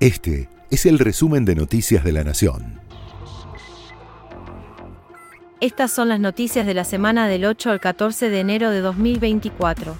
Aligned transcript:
Este 0.00 0.48
es 0.70 0.86
el 0.86 0.98
resumen 0.98 1.44
de 1.44 1.54
Noticias 1.54 2.02
de 2.02 2.12
la 2.12 2.24
Nación. 2.24 2.80
Estas 5.60 5.90
son 5.90 6.08
las 6.08 6.18
noticias 6.18 6.64
de 6.64 6.72
la 6.72 6.84
semana 6.84 7.28
del 7.28 7.44
8 7.44 7.68
al 7.70 7.80
14 7.80 8.30
de 8.30 8.40
enero 8.40 8.70
de 8.70 8.80
2024. 8.80 9.94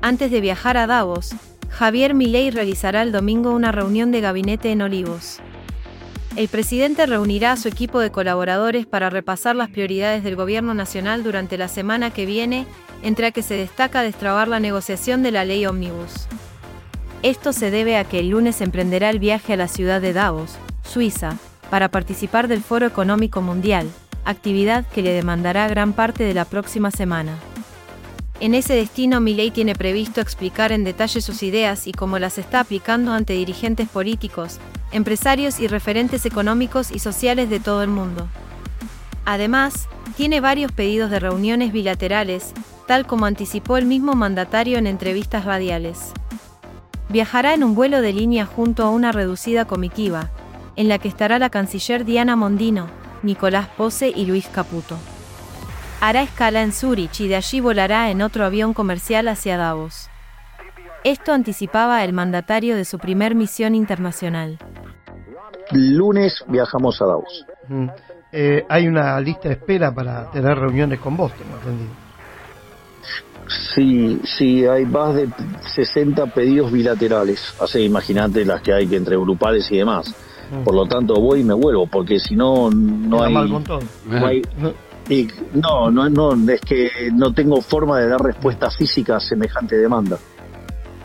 Antes 0.00 0.30
de 0.30 0.40
viajar 0.40 0.78
a 0.78 0.86
Davos, 0.86 1.34
Javier 1.68 2.14
Milei 2.14 2.50
realizará 2.50 3.02
el 3.02 3.12
domingo 3.12 3.50
una 3.50 3.72
reunión 3.72 4.10
de 4.10 4.22
gabinete 4.22 4.72
en 4.72 4.80
Olivos. 4.80 5.40
El 6.34 6.48
presidente 6.48 7.04
reunirá 7.04 7.52
a 7.52 7.56
su 7.58 7.68
equipo 7.68 8.00
de 8.00 8.10
colaboradores 8.10 8.86
para 8.86 9.10
repasar 9.10 9.54
las 9.54 9.68
prioridades 9.68 10.24
del 10.24 10.34
gobierno 10.34 10.72
nacional 10.72 11.22
durante 11.22 11.58
la 11.58 11.68
semana 11.68 12.10
que 12.10 12.24
viene, 12.24 12.64
entre 13.02 13.26
a 13.26 13.32
que 13.32 13.42
se 13.42 13.52
destaca 13.52 14.00
destrabar 14.00 14.48
la 14.48 14.60
negociación 14.60 15.22
de 15.22 15.30
la 15.30 15.44
ley 15.44 15.66
Omnibus. 15.66 16.26
Esto 17.24 17.54
se 17.54 17.70
debe 17.70 17.96
a 17.96 18.04
que 18.04 18.18
el 18.18 18.28
lunes 18.28 18.60
emprenderá 18.60 19.08
el 19.08 19.18
viaje 19.18 19.54
a 19.54 19.56
la 19.56 19.66
ciudad 19.66 20.02
de 20.02 20.12
Davos, 20.12 20.56
Suiza, 20.82 21.38
para 21.70 21.88
participar 21.88 22.48
del 22.48 22.62
Foro 22.62 22.84
Económico 22.84 23.40
Mundial, 23.40 23.88
actividad 24.26 24.86
que 24.88 25.00
le 25.00 25.14
demandará 25.14 25.66
gran 25.66 25.94
parte 25.94 26.22
de 26.22 26.34
la 26.34 26.44
próxima 26.44 26.90
semana. 26.90 27.38
En 28.40 28.54
ese 28.54 28.74
destino, 28.74 29.22
Milei 29.22 29.50
tiene 29.50 29.74
previsto 29.74 30.20
explicar 30.20 30.70
en 30.70 30.84
detalle 30.84 31.22
sus 31.22 31.42
ideas 31.42 31.86
y 31.86 31.92
cómo 31.92 32.18
las 32.18 32.36
está 32.36 32.60
aplicando 32.60 33.14
ante 33.14 33.32
dirigentes 33.32 33.88
políticos, 33.88 34.58
empresarios 34.92 35.60
y 35.60 35.66
referentes 35.66 36.26
económicos 36.26 36.90
y 36.90 36.98
sociales 36.98 37.48
de 37.48 37.58
todo 37.58 37.82
el 37.82 37.88
mundo. 37.88 38.28
Además, 39.24 39.88
tiene 40.18 40.42
varios 40.42 40.72
pedidos 40.72 41.10
de 41.10 41.20
reuniones 41.20 41.72
bilaterales, 41.72 42.52
tal 42.86 43.06
como 43.06 43.24
anticipó 43.24 43.78
el 43.78 43.86
mismo 43.86 44.12
mandatario 44.12 44.76
en 44.76 44.86
entrevistas 44.86 45.46
radiales 45.46 46.12
viajará 47.08 47.54
en 47.54 47.64
un 47.64 47.74
vuelo 47.74 48.00
de 48.00 48.12
línea 48.12 48.46
junto 48.46 48.84
a 48.84 48.90
una 48.90 49.12
reducida 49.12 49.64
comitiva, 49.64 50.30
en 50.76 50.88
la 50.88 50.98
que 50.98 51.08
estará 51.08 51.38
la 51.38 51.50
canciller 51.50 52.04
Diana 52.04 52.36
Mondino, 52.36 52.88
Nicolás 53.22 53.68
Pose 53.68 54.12
y 54.14 54.26
Luis 54.26 54.48
Caputo. 54.48 54.98
Hará 56.00 56.22
escala 56.22 56.62
en 56.62 56.72
Zurich 56.72 57.20
y 57.20 57.28
de 57.28 57.36
allí 57.36 57.60
volará 57.60 58.10
en 58.10 58.20
otro 58.20 58.44
avión 58.44 58.74
comercial 58.74 59.28
hacia 59.28 59.56
Davos. 59.56 60.10
Esto 61.02 61.32
anticipaba 61.32 62.04
el 62.04 62.12
mandatario 62.12 62.76
de 62.76 62.84
su 62.84 62.98
primer 62.98 63.34
misión 63.34 63.74
internacional. 63.74 64.58
Lunes 65.70 66.44
viajamos 66.48 67.00
a 67.00 67.06
Davos. 67.06 67.46
Eh, 68.32 68.64
hay 68.68 68.86
una 68.88 69.20
lista 69.20 69.48
de 69.48 69.54
espera 69.54 69.94
para 69.94 70.30
tener 70.30 70.58
reuniones 70.58 70.98
con 70.98 71.16
vos, 71.16 71.32
tengo 71.34 71.56
entendido. 71.56 72.03
Sí, 73.74 74.20
sí, 74.24 74.64
hay 74.66 74.84
más 74.86 75.14
de 75.14 75.28
60 75.74 76.26
pedidos 76.26 76.70
bilaterales. 76.70 77.54
Así, 77.60 77.80
imagínate 77.80 78.44
las 78.44 78.62
que 78.62 78.72
hay 78.72 78.86
que 78.86 78.96
entre 78.96 79.16
grupales 79.16 79.70
y 79.70 79.78
demás. 79.78 80.14
Mm. 80.50 80.64
Por 80.64 80.74
lo 80.74 80.86
tanto, 80.86 81.14
voy 81.14 81.40
y 81.40 81.44
me 81.44 81.54
vuelvo, 81.54 81.86
porque 81.86 82.18
si 82.20 82.36
no, 82.36 82.70
no 82.70 83.22
hay. 83.22 83.34
Mal 83.34 83.50
con 83.50 83.64
todo. 83.64 83.80
No, 84.06 84.26
hay, 84.26 84.42
no, 85.52 85.90
no, 85.90 86.08
no, 86.08 86.52
es 86.52 86.60
que 86.60 86.88
no 87.12 87.32
tengo 87.34 87.60
forma 87.60 87.98
de 87.98 88.08
dar 88.08 88.20
respuesta 88.20 88.70
física 88.70 89.16
a 89.16 89.20
semejante 89.20 89.76
demanda. 89.76 90.18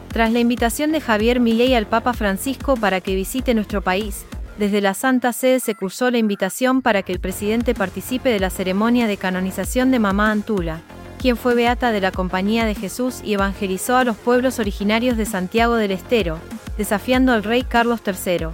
Tras 0.09 0.31
la 0.31 0.40
invitación 0.40 0.92
de 0.92 1.02
Javier 1.02 1.40
Milei 1.40 1.75
al 1.75 1.86
Papa 1.86 2.14
Francisco 2.14 2.75
para 2.75 3.02
que 3.02 3.16
visite 3.16 3.53
nuestro 3.53 3.81
país, 3.81 4.25
desde 4.58 4.81
la 4.81 4.94
Santa 4.94 5.34
Sede 5.34 5.59
se 5.59 5.75
cursó 5.75 6.12
la 6.12 6.17
invitación 6.17 6.81
para 6.81 7.03
que 7.03 7.12
el 7.12 7.20
presidente 7.20 7.73
participe 7.73 8.30
de 8.30 8.40
la 8.40 8.50
ceremonia 8.50 9.08
de 9.08 9.17
canonización 9.17 9.92
de 9.92 10.00
Mamá 10.00 10.31
Antula, 10.31 10.81
quien 11.20 11.38
fue 11.38 11.53
beata 11.53 11.92
de 11.92 12.02
la 12.02 12.12
Compañía 12.12 12.66
de 12.66 12.73
Jesús 12.73 13.20
y 13.23 13.34
evangelizó 13.34 13.98
a 13.98 14.03
los 14.03 14.16
pueblos 14.17 14.58
originarios 14.58 15.17
de 15.17 15.25
Santiago 15.25 15.75
del 15.75 15.92
Estero, 15.92 16.39
desafiando 16.78 17.34
al 17.34 17.44
rey 17.44 17.64
Carlos 17.64 18.00
III. 18.06 18.48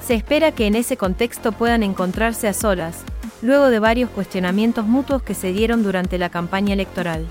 Se 0.00 0.14
espera 0.14 0.52
que 0.52 0.66
en 0.66 0.76
ese 0.76 0.96
contexto 0.96 1.50
puedan 1.50 1.82
encontrarse 1.82 2.46
a 2.46 2.52
solas, 2.52 3.02
luego 3.42 3.66
de 3.66 3.80
varios 3.80 4.08
cuestionamientos 4.10 4.86
mutuos 4.86 5.22
que 5.22 5.34
se 5.34 5.52
dieron 5.52 5.82
durante 5.82 6.16
la 6.18 6.30
campaña 6.30 6.72
electoral. 6.72 7.26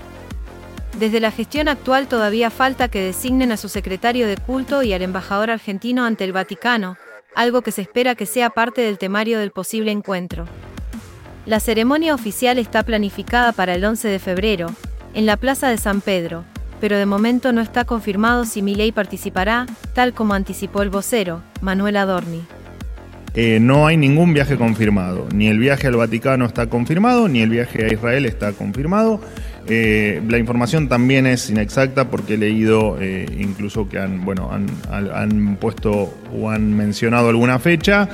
Desde 0.98 1.20
la 1.20 1.30
gestión 1.30 1.68
actual 1.68 2.06
todavía 2.06 2.50
falta 2.50 2.88
que 2.88 3.00
designen 3.00 3.52
a 3.52 3.56
su 3.56 3.68
secretario 3.68 4.26
de 4.26 4.36
culto 4.36 4.82
y 4.82 4.92
al 4.92 5.02
embajador 5.02 5.50
argentino 5.50 6.04
ante 6.04 6.24
el 6.24 6.32
Vaticano, 6.32 6.98
algo 7.34 7.62
que 7.62 7.72
se 7.72 7.82
espera 7.82 8.14
que 8.14 8.26
sea 8.26 8.50
parte 8.50 8.82
del 8.82 8.98
temario 8.98 9.38
del 9.38 9.50
posible 9.50 9.90
encuentro. 9.90 10.46
La 11.46 11.60
ceremonia 11.60 12.12
oficial 12.12 12.58
está 12.58 12.82
planificada 12.82 13.52
para 13.52 13.74
el 13.74 13.84
11 13.84 14.08
de 14.08 14.18
febrero, 14.18 14.66
en 15.14 15.26
la 15.26 15.36
Plaza 15.36 15.68
de 15.68 15.78
San 15.78 16.00
Pedro, 16.00 16.42
pero 16.80 16.98
de 16.98 17.06
momento 17.06 17.52
no 17.52 17.60
está 17.60 17.84
confirmado 17.84 18.44
si 18.44 18.62
Milei 18.62 18.90
participará, 18.90 19.66
tal 19.94 20.12
como 20.12 20.34
anticipó 20.34 20.82
el 20.82 20.90
vocero, 20.90 21.42
Manuel 21.60 21.98
Adorni. 21.98 22.42
Eh, 23.34 23.60
no 23.60 23.86
hay 23.86 23.96
ningún 23.96 24.34
viaje 24.34 24.56
confirmado. 24.56 25.28
Ni 25.32 25.46
el 25.46 25.60
viaje 25.60 25.86
al 25.86 25.94
Vaticano 25.94 26.46
está 26.46 26.68
confirmado, 26.68 27.28
ni 27.28 27.42
el 27.42 27.50
viaje 27.50 27.84
a 27.84 27.92
Israel 27.92 28.26
está 28.26 28.52
confirmado. 28.52 29.20
Eh, 29.68 30.22
la 30.28 30.38
información 30.38 30.88
también 30.88 31.26
es 31.26 31.50
inexacta 31.50 32.08
porque 32.08 32.34
he 32.34 32.38
leído 32.38 32.98
eh, 33.00 33.26
incluso 33.38 33.88
que 33.88 33.98
han, 33.98 34.24
bueno, 34.24 34.50
han, 34.52 35.56
puesto 35.56 36.14
o 36.32 36.50
han 36.50 36.74
mencionado 36.76 37.28
alguna 37.28 37.58
fecha. 37.58 38.08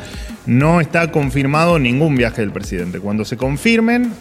No 0.47 0.81
está 0.81 1.11
confirmado 1.11 1.79
ningún 1.79 2.17
viaje 2.17 2.41
del 2.41 2.53
presidente. 2.53 3.01
Cuando 3.01 3.25
se 3.25 3.37
confirmen, 3.37 4.13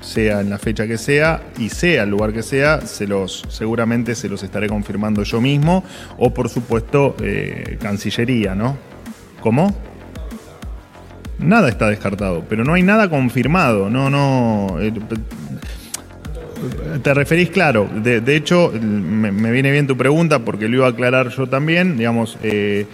sea 0.00 0.40
en 0.40 0.50
la 0.50 0.58
fecha 0.58 0.86
que 0.86 0.98
sea 0.98 1.42
y 1.58 1.70
sea 1.70 2.04
el 2.04 2.10
lugar 2.10 2.32
que 2.32 2.42
sea, 2.42 2.82
se 2.82 3.06
los, 3.06 3.44
seguramente 3.48 4.14
se 4.14 4.28
los 4.28 4.42
estaré 4.42 4.68
confirmando 4.68 5.22
yo 5.22 5.40
mismo 5.40 5.82
o 6.18 6.32
por 6.32 6.48
supuesto 6.48 7.16
eh, 7.20 7.78
Cancillería, 7.80 8.54
¿no? 8.54 8.76
¿Cómo? 9.40 9.74
Nada 11.38 11.68
está 11.68 11.88
descartado, 11.88 12.44
pero 12.48 12.64
no 12.64 12.74
hay 12.74 12.82
nada 12.82 13.10
confirmado. 13.10 13.90
No, 13.90 14.08
no 14.08 14.78
te 17.02 17.14
referís, 17.14 17.50
claro. 17.50 17.88
De, 17.94 18.36
hecho, 18.36 18.72
me, 18.72 19.50
viene 19.50 19.70
bien 19.70 19.86
tu 19.86 19.96
pregunta 19.96 20.40
porque 20.40 20.68
lo 20.68 20.76
iba 20.76 20.86
a 20.86 20.90
aclarar 20.90 21.28
yo 21.28 21.46
también. 21.46 21.96
Digamos, 21.96 22.38
eh, 22.42 22.86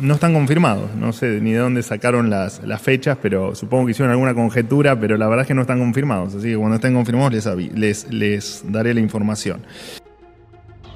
no 0.00 0.14
están 0.14 0.32
confirmados. 0.32 0.94
No 0.94 1.12
sé 1.12 1.40
ni 1.40 1.52
de 1.52 1.58
dónde 1.58 1.82
sacaron 1.82 2.30
las, 2.30 2.60
fechas, 2.80 3.18
pero 3.20 3.54
supongo 3.54 3.86
que 3.86 3.92
hicieron 3.92 4.10
alguna 4.10 4.34
conjetura, 4.34 4.98
pero 4.98 5.16
la 5.16 5.28
verdad 5.28 5.42
es 5.42 5.48
que 5.48 5.54
no 5.54 5.62
están 5.62 5.78
confirmados. 5.78 6.34
Así 6.34 6.48
que 6.48 6.56
cuando 6.56 6.76
estén 6.76 6.94
confirmados 6.94 7.32
les, 7.32 7.46
les, 7.74 8.12
les 8.12 8.62
daré 8.66 8.94
la 8.94 9.00
información. 9.00 9.62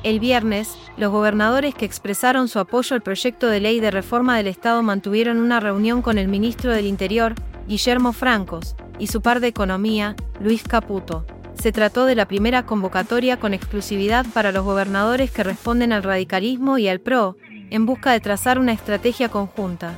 El 0.03 0.21
viernes, 0.21 0.77
los 0.99 1.11
gobernadores 1.11 1.75
que 1.75 1.87
expresaron 1.87 2.49
su 2.49 2.59
apoyo 2.59 2.95
al 2.95 3.03
proyecto 3.03 3.49
de 3.49 3.61
ley 3.61 3.81
de 3.81 3.91
reforma 3.91 4.37
del 4.37 4.49
Estado 4.49 4.83
mantuvieron 4.83 5.39
una 5.39 5.61
reunión 5.61 6.03
con 6.03 6.19
el 6.19 6.29
ministro 6.29 6.73
del 6.73 6.85
Interior, 6.85 7.35
Guillermo 7.67 8.13
Francos, 8.13 8.77
y 8.99 9.07
su 9.07 9.23
par 9.23 9.41
de 9.41 9.49
Economía, 9.49 10.15
Luis 10.41 10.63
Caputo 10.63 11.25
se 11.59 11.73
trató 11.73 12.05
de 12.05 12.15
la 12.15 12.27
primera 12.27 12.67
convocatoria 12.67 13.39
con 13.39 13.55
exclusividad 13.55 14.27
para 14.33 14.53
los 14.53 14.65
gobernadores 14.65 15.31
que 15.31 15.45
responden 15.45 15.93
al 15.93 16.03
radicalismo 16.03 16.79
y 16.79 16.89
al 16.89 17.01
PRO, 17.01 17.37
en 17.71 17.87
busca 17.87 18.13
de 18.13 18.21
trazar 18.21 18.59
una 18.59 18.73
estrategia 18.73 19.29
conjunta. 19.29 19.95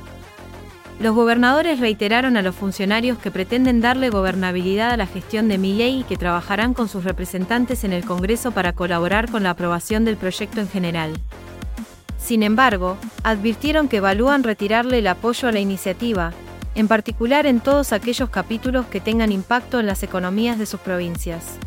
Los 0.99 1.13
gobernadores 1.13 1.79
reiteraron 1.79 2.37
a 2.37 2.41
los 2.41 2.55
funcionarios 2.55 3.19
que 3.19 3.29
pretenden 3.29 3.81
darle 3.81 4.09
gobernabilidad 4.09 4.91
a 4.91 4.97
la 4.97 5.05
gestión 5.05 5.47
de 5.47 5.59
Milley 5.59 5.99
y 5.99 6.03
que 6.03 6.17
trabajarán 6.17 6.73
con 6.73 6.89
sus 6.89 7.03
representantes 7.03 7.83
en 7.83 7.93
el 7.93 8.03
Congreso 8.03 8.51
para 8.51 8.73
colaborar 8.73 9.29
con 9.29 9.43
la 9.43 9.51
aprobación 9.51 10.05
del 10.05 10.17
proyecto 10.17 10.59
en 10.59 10.67
general. 10.67 11.13
Sin 12.17 12.41
embargo, 12.41 12.97
advirtieron 13.23 13.87
que 13.87 13.97
evalúan 13.97 14.43
retirarle 14.43 14.99
el 14.99 15.07
apoyo 15.07 15.47
a 15.47 15.51
la 15.51 15.59
iniciativa, 15.59 16.33
en 16.77 16.87
particular 16.87 17.47
en 17.47 17.59
todos 17.59 17.91
aquellos 17.91 18.29
capítulos 18.29 18.85
que 18.85 19.01
tengan 19.01 19.31
impacto 19.31 19.79
en 19.79 19.87
las 19.87 20.03
economías 20.03 20.59
de 20.59 20.67
sus 20.67 20.79
provincias. 20.79 21.57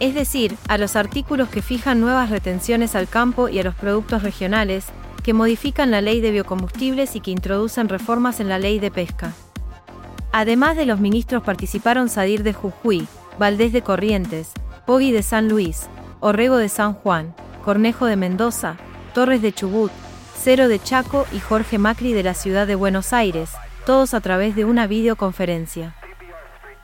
Es 0.00 0.14
decir, 0.14 0.56
a 0.66 0.78
los 0.78 0.96
artículos 0.96 1.50
que 1.50 1.60
fijan 1.60 2.00
nuevas 2.00 2.30
retenciones 2.30 2.94
al 2.94 3.06
campo 3.06 3.50
y 3.50 3.58
a 3.58 3.62
los 3.62 3.74
productos 3.74 4.22
regionales, 4.22 4.86
que 5.22 5.34
modifican 5.34 5.90
la 5.90 6.00
ley 6.00 6.22
de 6.22 6.30
biocombustibles 6.30 7.16
y 7.16 7.20
que 7.20 7.32
introducen 7.32 7.90
reformas 7.90 8.40
en 8.40 8.48
la 8.48 8.58
ley 8.58 8.78
de 8.78 8.90
pesca. 8.90 9.34
Además 10.32 10.78
de 10.78 10.86
los 10.86 11.00
ministros 11.00 11.42
participaron 11.42 12.08
Sadir 12.08 12.42
de 12.42 12.54
Jujuy, 12.54 13.06
Valdés 13.38 13.74
de 13.74 13.82
Corrientes, 13.82 14.52
Poggi 14.86 15.12
de 15.12 15.22
San 15.22 15.50
Luis, 15.50 15.86
Orrego 16.20 16.56
de 16.56 16.70
San 16.70 16.94
Juan, 16.94 17.34
Cornejo 17.62 18.06
de 18.06 18.16
Mendoza, 18.16 18.76
Torres 19.12 19.42
de 19.42 19.52
Chubut, 19.52 19.92
Cero 20.42 20.68
de 20.68 20.82
Chaco 20.82 21.26
y 21.30 21.40
Jorge 21.40 21.76
Macri 21.76 22.14
de 22.14 22.22
la 22.22 22.32
ciudad 22.32 22.66
de 22.66 22.74
Buenos 22.74 23.12
Aires, 23.12 23.50
todos 23.84 24.14
a 24.14 24.20
través 24.20 24.56
de 24.56 24.64
una 24.64 24.86
videoconferencia. 24.86 25.94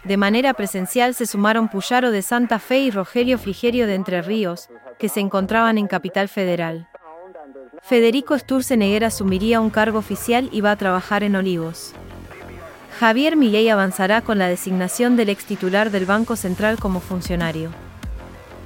De 0.05 0.17
manera 0.17 0.55
presencial 0.55 1.15
se 1.15 1.27
sumaron 1.27 1.69
Puyaro 1.69 2.11
de 2.11 2.23
Santa 2.23 2.59
Fe 2.59 2.81
y 2.81 2.91
Rogelio 2.91 3.39
Frigerio 3.39 3.87
de 3.87 3.95
Entre 3.95 4.23
Ríos, 4.23 4.69
que 4.99 5.09
se 5.09 5.21
encontraban 5.21 5.79
en 5.79 5.87
Capital 5.87 6.29
Federal. 6.29 6.89
Federico 7.83 8.39
Sturzenegger 8.39 9.05
asumiría 9.05 9.61
un 9.61 9.71
cargo 9.71 9.99
oficial 9.99 10.49
y 10.53 10.61
va 10.61 10.73
a 10.73 10.77
trabajar 10.77 11.23
en 11.23 11.37
Olivos. 11.37 11.93
Javier 12.99 13.37
Milei 13.37 13.69
avanzará 13.71 14.21
con 14.21 14.39
la 14.39 14.49
designación 14.49 15.17
del 15.17 15.31
ex 15.31 15.45
titular 15.45 15.91
del 15.91 16.05
Banco 16.05 16.37
Central 16.37 16.79
como 16.79 17.01
funcionario. 17.01 17.71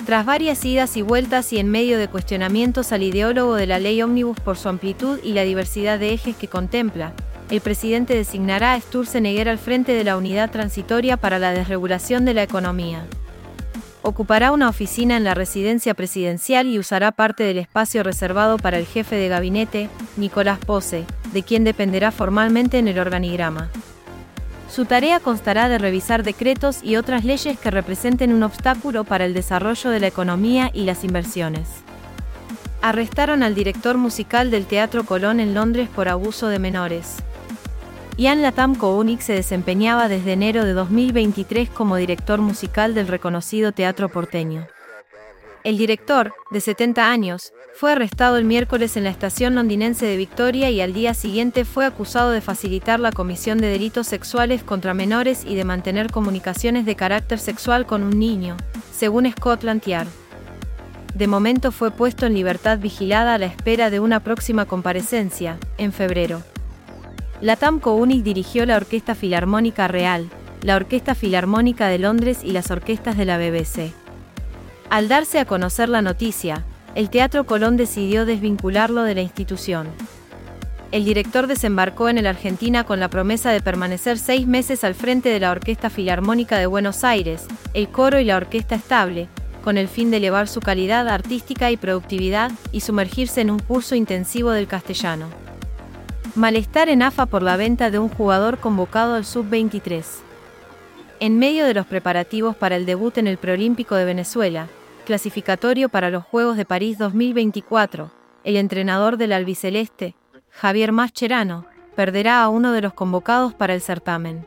Tras 0.07 0.27
varias 0.27 0.65
idas 0.65 0.97
y 0.97 1.03
vueltas 1.03 1.53
y 1.53 1.59
en 1.59 1.71
medio 1.71 1.99
de 1.99 2.09
cuestionamientos 2.09 2.93
al 2.93 3.03
ideólogo 3.03 3.55
de 3.55 3.67
la 3.67 3.79
ley 3.79 4.03
ómnibus 4.03 4.39
por 4.41 4.57
su 4.57 4.69
amplitud 4.69 5.19
y 5.23 5.33
la 5.33 5.43
diversidad 5.43 5.99
de 5.99 6.13
ejes 6.13 6.37
que 6.37 6.49
contempla, 6.49 7.15
el 7.51 7.61
presidente 7.61 8.15
designará 8.15 8.73
a 8.73 8.81
Sturzenegger 8.81 9.49
al 9.49 9.59
frente 9.59 9.93
de 9.93 10.05
la 10.05 10.17
unidad 10.17 10.51
transitoria 10.51 11.17
para 11.17 11.39
la 11.39 11.53
desregulación 11.53 12.25
de 12.25 12.35
la 12.35 12.43
economía. 12.43 13.07
Ocupará 14.03 14.53
una 14.53 14.69
oficina 14.69 15.17
en 15.17 15.25
la 15.25 15.35
residencia 15.35 15.95
presidencial 15.95 16.67
y 16.67 16.79
usará 16.79 17.13
parte 17.13 17.43
del 17.45 17.59
espacio 17.59 18.03
reservado 18.03 18.59
para 18.59 18.79
el 18.79 18.87
jefe 18.87 19.17
de 19.17 19.29
gabinete, 19.29 19.89
Nicolás 20.17 20.59
Pose, 20.59 21.05
de 21.33 21.43
quien 21.43 21.65
dependerá 21.65 22.13
formalmente 22.13 22.79
en 22.79 22.89
el 22.89 22.99
organigrama. 22.99 23.71
Su 24.71 24.87
tarea 24.87 25.21
constará 25.21 25.69
de 25.69 25.79
revisar 25.79 26.23
decretos 26.23 26.83
y 26.83 26.97
otras 26.97 27.25
leyes 27.25 27.59
que 27.59 27.71
representen 27.71 28.33
un 28.33 28.43
obstáculo 28.43 29.05
para 29.05 29.25
el 29.25 29.33
desarrollo 29.33 29.91
de 29.91 30.01
la 30.01 30.09
economía 30.09 30.71
y 30.75 30.85
las 30.85 31.05
inversiones. 31.05 31.69
Arrestaron 32.83 33.43
al 33.43 33.55
director 33.55 33.97
musical 33.97 34.51
del 34.51 34.67
Teatro 34.67 35.05
Colón 35.05 35.41
en 35.41 35.55
Londres 35.55 35.89
por 35.95 36.09
abuso 36.09 36.49
de 36.49 36.59
menores. 36.59 37.17
Ian 38.17 38.43
Latam 38.43 38.77
Kounik 38.77 39.21
se 39.21 39.33
desempeñaba 39.33 40.09
desde 40.09 40.35
enero 40.35 40.65
de 40.65 40.73
2023 40.73 41.69
como 41.69 41.97
director 41.97 42.41
musical 42.41 42.95
del 42.95 43.09
reconocido 43.09 43.73
teatro 43.73 44.09
porteño. 44.09 44.69
El 45.65 45.79
director, 45.79 46.33
de 46.53 46.61
70 46.61 47.11
años, 47.11 47.53
fue 47.75 47.91
arrestado 47.91 48.37
el 48.37 48.45
miércoles 48.45 48.97
en 48.97 49.03
la 49.03 49.11
estación 49.11 49.57
londinense 49.57 50.07
de 50.07 50.17
Victoria 50.17 50.71
y 50.71 50.81
al 50.81 50.93
día 50.93 51.13
siguiente 51.13 51.65
fue 51.65 51.87
acusado 51.87 52.31
de 52.31 52.41
facilitar 52.41 53.01
la 53.01 53.11
comisión 53.11 53.59
de 53.59 53.67
delitos 53.67 54.07
sexuales 54.07 54.63
contra 54.63 54.95
menores 54.95 55.45
y 55.45 55.57
de 55.57 55.65
mantener 55.65 56.13
comunicaciones 56.13 56.87
de 56.87 56.95
carácter 56.95 57.41
sexual 57.41 57.85
con 57.85 58.05
un 58.05 58.17
niño, 58.17 58.57
según 58.93 59.29
Scotland 59.29 59.83
Yard. 59.83 60.09
De 61.17 61.27
momento 61.27 61.73
fue 61.73 61.91
puesto 61.91 62.27
en 62.27 62.35
libertad 62.35 62.79
vigilada 62.79 63.35
a 63.35 63.39
la 63.39 63.47
espera 63.47 63.91
de 63.91 63.99
una 63.99 64.21
próxima 64.21 64.67
comparecencia, 64.67 65.59
en 65.79 65.93
febrero. 65.93 66.45
Latam 67.41 67.81
Kounik 67.81 68.23
dirigió 68.23 68.65
la 68.65 68.77
Orquesta 68.77 69.15
Filarmónica 69.15 69.89
Real, 69.89 70.29
la 70.63 70.77
Orquesta 70.77 71.15
Filarmónica 71.15 71.89
de 71.89 71.99
Londres 71.99 72.41
y 72.43 72.53
las 72.53 72.71
orquestas 72.71 73.17
de 73.17 73.25
la 73.25 73.39
BBC. 73.39 73.93
Al 74.89 75.09
darse 75.09 75.41
a 75.41 75.45
conocer 75.45 75.89
la 75.89 76.01
noticia, 76.01 76.65
el 76.95 77.11
Teatro 77.11 77.45
Colón 77.45 77.77
decidió 77.77 78.25
desvincularlo 78.25 79.03
de 79.03 79.17
la 79.17 79.23
institución. 79.23 79.89
El 80.93 81.05
director 81.05 81.49
desembarcó 81.49 82.09
en 82.09 82.19
el 82.19 82.27
Argentina 82.29 82.85
con 82.85 83.01
la 83.01 83.11
promesa 83.11 83.51
de 83.51 83.61
permanecer 83.61 84.17
seis 84.17 84.47
meses 84.47 84.85
al 84.85 84.95
frente 84.95 85.29
de 85.29 85.41
la 85.41 85.51
Orquesta 85.51 85.91
Filarmónica 85.91 86.57
de 86.57 86.67
Buenos 86.67 87.03
Aires, 87.03 87.47
el 87.75 87.89
coro 87.89 88.21
y 88.21 88.25
la 88.25 88.37
orquesta 88.37 88.77
estable, 88.77 89.29
con 89.65 89.77
el 89.77 89.89
fin 89.89 90.13
de 90.13 90.19
elevar 90.19 90.47
su 90.47 90.61
calidad 90.61 91.09
artística 91.09 91.73
y 91.73 91.77
productividad 91.77 92.53
y 92.71 92.81
sumergirse 92.81 93.41
en 93.41 93.51
un 93.51 93.59
curso 93.59 93.97
intensivo 93.97 94.53
del 94.53 94.69
castellano. 94.69 95.44
Malestar 96.37 96.89
en 96.89 97.03
AFA 97.03 97.27
por 97.27 97.43
la 97.43 97.57
venta 97.57 97.93
de 97.93 98.01
un 98.01 98.09
jugador 98.09 98.59
convocado 98.59 99.15
al 99.15 99.25
Sub-23. 99.25 100.05
En 101.21 101.39
medio 101.39 101.65
de 101.65 101.75
los 101.75 101.87
preparativos 101.87 102.57
para 102.57 102.75
el 102.75 102.87
debut 102.87 103.19
en 103.19 103.29
el 103.29 103.39
Preolímpico 103.39 103.95
de 103.95 104.05
Venezuela, 104.05 104.67
clasificatorio 105.07 105.89
para 105.89 106.11
los 106.11 106.25
Juegos 106.25 106.57
de 106.57 106.65
París 106.65 106.99
2024, 106.99 108.11
el 108.43 108.57
entrenador 108.57 109.17
del 109.17 109.33
albiceleste, 109.33 110.17
Javier 110.51 110.91
Mascherano, 110.91 111.67
perderá 111.95 112.43
a 112.43 112.49
uno 112.49 112.73
de 112.73 112.83
los 112.83 112.95
convocados 112.95 113.55
para 113.55 113.73
el 113.73 113.81
certamen. 113.81 114.45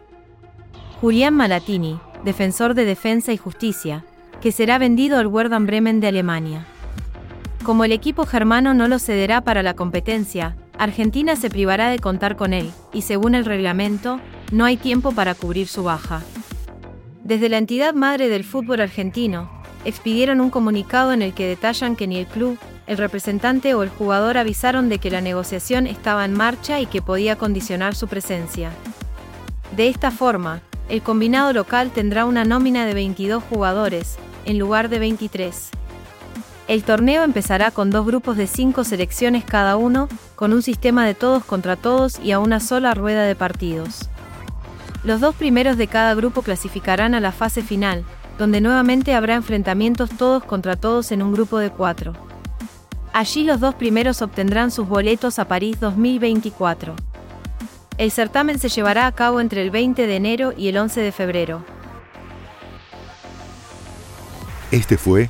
Julián 1.00 1.36
Malatini, 1.36 2.02
defensor 2.26 2.74
de 2.74 2.84
Defensa 2.84 3.32
y 3.32 3.38
Justicia, 3.38 4.04
que 4.42 4.52
será 4.52 4.78
vendido 4.78 5.20
al 5.20 5.28
Werder 5.28 5.62
Bremen 5.62 6.02
de 6.02 6.08
Alemania. 6.08 6.66
Como 7.64 7.86
el 7.86 7.94
equipo 7.94 8.26
germano 8.26 8.74
no 8.74 8.90
lo 8.90 9.00
cederá 9.00 9.40
para 9.40 9.64
la 9.64 9.74
competencia, 9.74 10.58
Argentina 10.78 11.36
se 11.36 11.50
privará 11.50 11.90
de 11.90 12.00
contar 12.00 12.36
con 12.36 12.54
él, 12.54 12.72
y 12.94 13.02
según 13.02 13.34
el 13.34 13.46
reglamento, 13.46 14.20
no 14.52 14.66
hay 14.66 14.78
tiempo 14.78 15.12
para 15.12 15.34
cubrir 15.34 15.68
su 15.68 15.84
baja. 15.84 16.22
Desde 17.24 17.50
la 17.50 17.58
entidad 17.58 17.94
madre 17.94 18.30
del 18.30 18.44
fútbol 18.44 18.82
argentino, 18.82 19.50
expidieron 19.86 20.40
un 20.40 20.50
comunicado 20.50 21.14
en 21.14 21.22
el 21.22 21.34
que 21.34 21.48
detallan 21.48 21.96
que 21.96 22.08
ni 22.08 22.18
el 22.18 22.28
club, 22.28 22.58
el 22.86 22.98
representante 22.98 23.74
o 23.74 23.84
el 23.84 23.90
jugador 23.90 24.38
avisaron 24.38 24.88
de 24.88 25.00
que 25.00 25.12
la 25.12 25.20
negociación 25.20 25.88
estaba 25.88 26.24
en 26.26 26.34
marcha 26.34 26.80
y 26.80 26.86
que 26.86 27.02
podía 27.02 27.36
condicionar 27.38 27.96
su 27.96 28.08
presencia. 28.08 28.72
De 29.76 29.90
esta 29.90 30.12
forma, 30.12 30.62
el 30.90 31.02
combinado 31.02 31.52
local 31.54 31.92
tendrá 31.92 32.26
una 32.26 32.46
nómina 32.46 32.86
de 32.86 32.94
22 32.94 33.44
jugadores, 33.44 34.18
en 34.46 34.58
lugar 34.60 34.88
de 34.88 35.00
23. 35.00 35.72
El 36.68 36.84
torneo 36.84 37.24
empezará 37.24 37.72
con 37.72 37.92
dos 37.92 38.06
grupos 38.06 38.36
de 38.36 38.46
cinco 38.46 38.84
selecciones 38.84 39.46
cada 39.46 39.78
uno, 39.78 40.10
con 40.36 40.52
un 40.52 40.62
sistema 40.62 41.06
de 41.06 41.14
todos 41.14 41.46
contra 41.46 41.78
todos 41.78 42.20
y 42.20 42.34
a 42.34 42.40
una 42.40 42.60
sola 42.60 42.94
rueda 42.94 43.24
de 43.24 43.36
partidos. 43.36 44.10
Los 45.06 45.22
dos 45.22 45.34
primeros 45.36 45.78
de 45.78 45.88
cada 45.88 46.14
grupo 46.14 46.42
clasificarán 46.42 47.16
a 47.16 47.22
la 47.22 47.32
fase 47.32 47.62
final, 47.62 48.04
donde 48.38 48.60
nuevamente 48.60 49.16
habrá 49.16 49.36
enfrentamientos 49.36 50.10
todos 50.10 50.44
contra 50.44 50.76
todos 50.76 51.14
en 51.14 51.22
un 51.22 51.32
grupo 51.32 51.58
de 51.58 51.70
cuatro. 51.70 52.12
Allí 53.14 53.46
los 53.46 53.62
dos 53.62 53.74
primeros 53.76 54.22
obtendrán 54.22 54.70
sus 54.70 54.90
boletos 54.90 55.40
a 55.40 55.48
París 55.48 55.80
2024. 55.80 56.96
El 57.98 58.12
certamen 58.12 58.60
se 58.60 58.68
llevará 58.68 59.08
a 59.08 59.12
cabo 59.14 59.40
entre 59.40 59.62
el 59.62 59.72
20 59.72 60.06
de 60.06 60.16
enero 60.18 60.54
y 60.56 60.68
el 60.68 60.78
11 60.78 61.00
de 61.00 61.12
febrero. 61.14 61.66
Este 64.70 64.98
fue 64.98 65.30